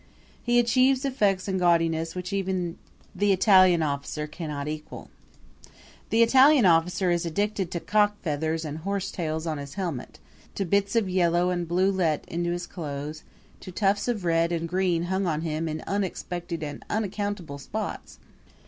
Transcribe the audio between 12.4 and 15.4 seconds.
his clothes, to tufts of red and green hung